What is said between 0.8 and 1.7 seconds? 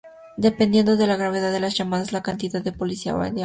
de la gravedad de